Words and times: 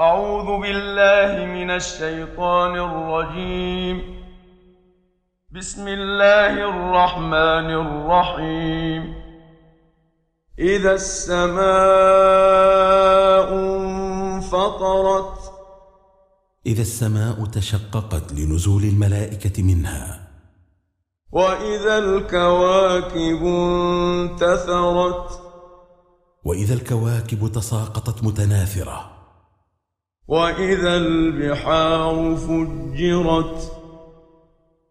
أعوذ 0.00 0.60
بالله 0.60 1.46
من 1.46 1.70
الشيطان 1.70 2.76
الرجيم. 2.76 4.22
بسم 5.50 5.88
الله 5.88 6.52
الرحمن 6.70 7.70
الرحيم. 7.70 9.14
إذا 10.58 10.94
السماء 10.94 11.62
انفطرت. 13.54 15.52
إذا 16.66 16.82
السماء 16.82 17.44
تشققت 17.44 18.32
لنزول 18.32 18.82
الملائكة 18.82 19.62
منها. 19.62 20.28
وإذا 21.32 21.98
الكواكب 21.98 23.44
انتثرت. 23.44 25.40
وإذا 26.44 26.74
الكواكب 26.74 27.52
تساقطت 27.52 28.24
متناثرة. 28.24 29.11
وإذا 30.28 30.96
البحار 30.96 32.36
فجرت. 32.36 33.72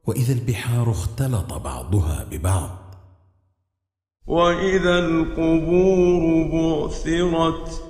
وإذا 0.08 0.33
البحار 0.33 0.92
اختلط 0.92 1.53
بعضها 1.53 2.25
ببعض. 2.31 2.95
وإذا 4.28 5.00
القبور 5.00 6.47
بعثرت. 6.52 7.83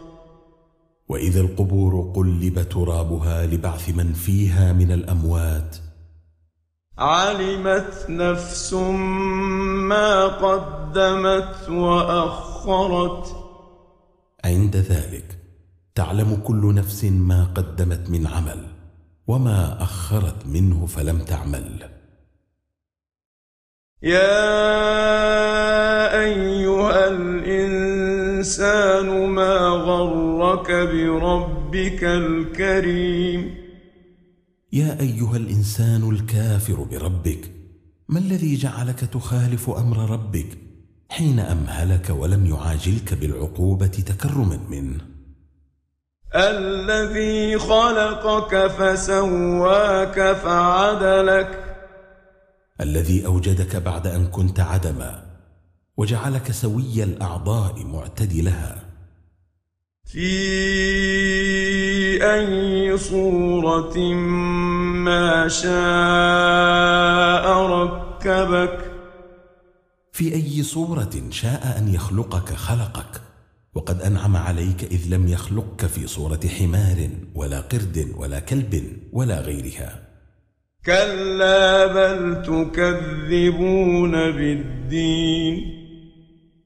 وإذا 1.10 1.42
القبور 1.42 2.14
قلب 2.16 2.70
ترابها 2.70 3.46
لبعث 3.46 3.90
من 3.90 4.14
فيها 4.14 4.74
من 4.74 4.92
الأموات. 4.92 5.78
علمت 6.98 8.06
نفس 8.10 8.74
ما 8.74 10.28
قدمت 10.28 11.70
وأخرت. 11.70 13.36
عند 14.46 14.76
ذلك 14.76 15.41
تعلم 16.02 16.36
كل 16.36 16.76
نفس 16.76 17.04
ما 17.04 17.44
قدمت 17.44 18.10
من 18.10 18.28
عمل 18.28 18.66
وما 19.28 19.84
أخرت 19.84 20.46
منه 20.46 20.86
فلم 20.86 21.20
تعمل. 21.20 21.90
يا 24.04 24.52
أيها 26.24 27.08
الإنسان 27.08 29.28
ما 29.28 29.58
غرك 29.88 30.72
بربك 30.72 32.04
الكريم؟ 32.04 33.56
يا 34.74 35.00
أيها 35.00 35.38
الإنسان 35.38 36.10
الكافر 36.10 36.84
بربك 36.84 37.52
ما 38.10 38.20
الذي 38.20 38.56
جعلك 38.56 39.00
تخالف 39.00 39.70
أمر 39.70 40.10
ربك 40.10 40.58
حين 41.10 41.40
أمهلك 41.40 42.10
ولم 42.10 42.46
يعاجلك 42.46 43.14
بالعقوبة 43.14 43.88
تكرما 43.88 44.60
منه؟ 44.70 45.11
الذي 46.36 47.60
خلقك 47.60 48.68
فسواك 48.68 50.34
فعدلك. 50.34 51.64
الذي 52.82 53.26
أوجدك 53.26 53.76
بعد 53.76 54.08
أن 54.08 54.28
كنت 54.28 54.60
عدما 54.60 55.24
وجعلك 55.98 56.52
سوي 56.52 57.04
الأعضاء 57.04 57.86
معتدلها. 57.86 58.76
في 60.06 60.24
أي 62.34 62.98
صورة 62.98 63.98
ما 65.04 65.48
شاء 65.48 65.72
ركبك. 67.62 68.92
في 70.12 70.34
أي 70.34 70.64
صورة 70.64 71.12
شاء 71.30 71.76
أن 71.78 71.94
يخلقك 71.94 72.54
خلقك. 72.54 73.22
وقد 73.76 74.02
أنعم 74.02 74.38
عليك 74.38 74.84
إذ 74.84 75.08
لم 75.10 75.28
يخلقك 75.28 75.86
في 75.86 76.08
صورة 76.08 76.40
حمار 76.60 77.10
ولا 77.36 77.62
قرد 77.62 78.08
ولا 78.16 78.40
كلب 78.40 78.84
ولا 79.14 79.42
غيرها. 79.42 80.02
كلا 80.86 81.88
بل 81.88 82.42
تكذبون 82.42 84.12
بالدين. 84.12 85.64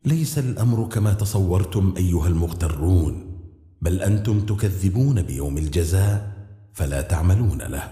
ليس 0.06 0.38
الأمر 0.38 0.90
كما 0.90 1.14
تصورتم 1.14 1.94
أيها 1.98 2.28
المغترون 2.28 3.42
بل 3.82 4.02
أنتم 4.02 4.40
تكذبون 4.40 5.22
بيوم 5.22 5.58
الجزاء 5.58 6.32
فلا 6.74 7.02
تعملون 7.02 7.62
له. 7.62 7.92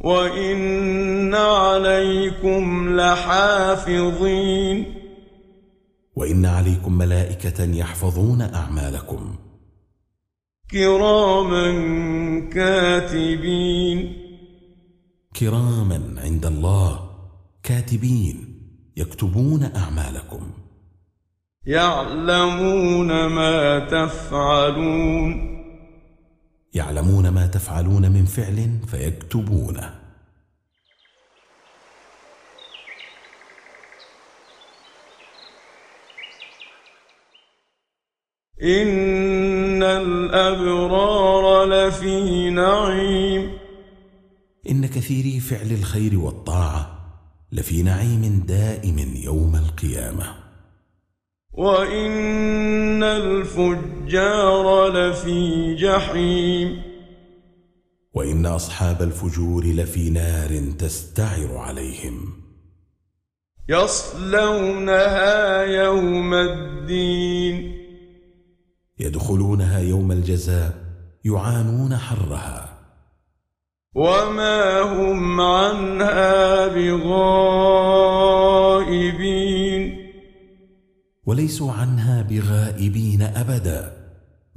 وإن 0.00 1.34
عليكم 1.34 2.96
لحافظين. 2.96 4.95
وإن 6.16 6.46
عليكم 6.46 6.98
ملائكة 6.98 7.64
يحفظون 7.64 8.42
أعمالكم. 8.42 9.34
كراما 10.70 11.70
كاتبين. 12.52 14.16
كراما 15.36 16.14
عند 16.16 16.46
الله 16.46 17.10
كاتبين 17.62 18.36
يكتبون 18.96 19.62
أعمالكم. 19.76 20.50
يعلمون 21.66 23.26
ما 23.26 23.78
تفعلون. 23.78 25.56
يعلمون 26.74 27.28
ما 27.28 27.46
تفعلون 27.46 28.10
من 28.10 28.24
فعل 28.24 28.78
فيكتبونه. 28.86 30.05
إن 38.66 39.82
الأبرار 39.82 41.64
لفي 41.64 42.50
نعيم 42.50 43.52
إن 44.70 44.86
كثيري 44.86 45.40
فعل 45.40 45.72
الخير 45.72 46.18
والطاعة 46.18 46.98
لفي 47.52 47.82
نعيم 47.82 48.44
دائم 48.46 49.14
يوم 49.24 49.56
القيامة. 49.56 50.34
وإن 51.52 53.02
الفجار 53.02 54.88
لفي 54.88 55.74
جحيم 55.74 56.82
وإن 58.14 58.46
أصحاب 58.46 59.02
الفجور 59.02 59.64
لفي 59.64 60.10
نار 60.10 60.72
تستعر 60.78 61.56
عليهم. 61.56 62.32
يصلونها 63.68 65.62
يوم 65.62 66.34
الدين 66.34 67.75
يدخلونها 68.98 69.78
يوم 69.78 70.12
الجزاء 70.12 70.74
يعانون 71.24 71.96
حرها. 71.96 72.68
وما 73.94 74.80
هم 74.80 75.40
عنها 75.40 76.68
بغائبين. 76.68 77.16
وليسوا 81.26 81.72
عنها 81.72 82.22
بغائبين 82.22 83.22
أبدا 83.22 83.92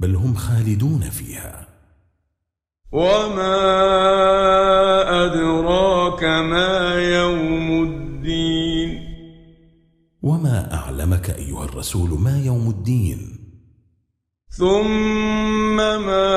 بل 0.00 0.14
هم 0.14 0.34
خالدون 0.34 1.00
فيها. 1.00 1.66
وما 2.92 3.60
أدراك 5.24 6.24
ما 6.24 6.94
يوم 6.94 7.82
الدين. 7.82 9.10
وما 10.22 10.74
أعلمك 10.74 11.30
أيها 11.30 11.64
الرسول 11.64 12.20
ما 12.20 12.42
يوم 12.44 12.70
الدين؟ 12.70 13.39
ثم 14.50 15.76
ما 15.76 16.30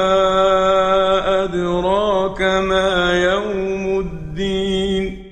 أدراك 1.43 2.41
ما 2.41 3.23
يوم 3.23 3.99
الدين 3.99 5.23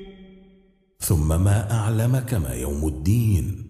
ثم 1.00 1.28
ما 1.44 1.72
أعلمك 1.72 2.34
ما 2.34 2.54
يوم 2.54 2.88
الدين 2.88 3.68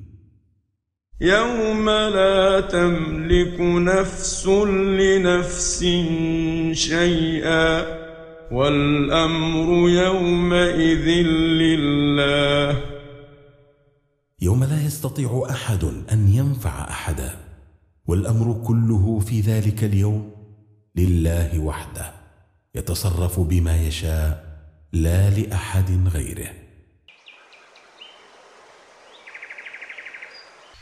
يوم 1.22 1.90
لا 1.90 2.60
تملك 2.60 3.60
نفس 3.60 4.48
لنفس 4.48 5.80
شيئا 6.72 7.86
والأمر 8.52 9.90
يومئذ 9.90 11.08
لله 11.62 12.81
يوم 14.42 14.63
لا 14.63 14.86
يستطيع 14.86 15.44
أحد 15.50 15.84
أن 16.12 16.28
ينفع 16.34 16.90
أحدا 16.90 17.50
والأمر 18.07 18.63
كله 18.68 19.19
في 19.19 19.42
ذلك 19.42 19.83
اليوم 19.83 20.31
لله 20.95 21.59
وحده 21.59 22.13
يتصرف 22.75 23.39
بما 23.39 23.88
يشاء 23.88 24.59
لا 24.94 25.30
لأحد 25.30 26.07
غيره. 26.07 26.53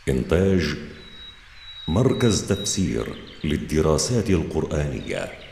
إنتاج 0.10 0.78
مركز 1.88 2.48
تفسير 2.48 3.16
للدراسات 3.44 4.30
القرآنية. 4.30 5.49